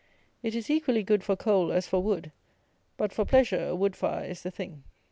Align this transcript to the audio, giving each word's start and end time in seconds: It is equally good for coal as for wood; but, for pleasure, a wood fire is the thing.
It 0.41 0.55
is 0.55 0.71
equally 0.71 1.03
good 1.03 1.23
for 1.23 1.35
coal 1.35 1.71
as 1.71 1.85
for 1.85 2.01
wood; 2.01 2.31
but, 2.97 3.13
for 3.13 3.23
pleasure, 3.23 3.67
a 3.67 3.75
wood 3.75 3.95
fire 3.95 4.25
is 4.25 4.41
the 4.41 4.49
thing. 4.49 4.81